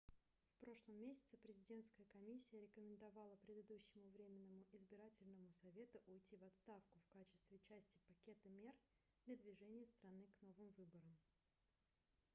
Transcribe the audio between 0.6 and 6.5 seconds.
прошлом месяце президентская комиссия рекомендовала предыдущему временному избирательному совету уйти в